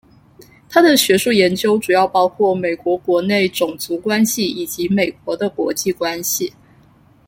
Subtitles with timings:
[0.67, 6.51] 他的学术研究主要包括美国国内种族关系以及美国的国际关系。